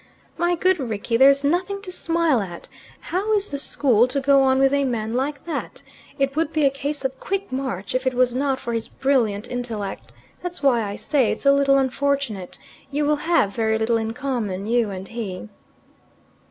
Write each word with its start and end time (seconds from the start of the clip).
My 0.35 0.55
good 0.55 0.79
Rickie, 0.79 1.15
there's 1.15 1.43
nothing 1.43 1.79
to 1.83 1.91
smile 1.91 2.41
at. 2.41 2.67
How 3.01 3.33
is 3.35 3.51
the 3.51 3.59
school 3.59 4.07
to 4.07 4.19
go 4.19 4.41
on 4.41 4.57
with 4.57 4.73
a 4.73 4.83
man 4.83 5.13
like 5.13 5.45
that? 5.45 5.83
It 6.17 6.35
would 6.35 6.51
be 6.51 6.65
a 6.65 6.71
case 6.71 7.05
of 7.05 7.19
'quick 7.19 7.51
march,' 7.51 7.93
if 7.93 8.07
it 8.07 8.15
was 8.15 8.33
not 8.33 8.59
for 8.59 8.73
his 8.73 8.87
brilliant 8.87 9.47
intellect. 9.47 10.11
That's 10.41 10.63
why 10.63 10.81
I 10.81 10.95
say 10.95 11.31
it's 11.31 11.45
a 11.45 11.51
little 11.53 11.77
unfortunate. 11.77 12.57
You 12.89 13.05
will 13.05 13.17
have 13.29 13.53
very 13.55 13.77
little 13.77 13.97
in 13.97 14.13
common, 14.15 14.65
you 14.65 14.89
and 14.89 15.07
he." 15.07 15.49